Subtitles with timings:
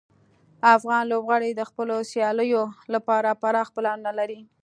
[0.75, 2.63] افغان لوبغاړي د خپلو سیالیو
[2.93, 4.39] لپاره پراخ پلانونه لري.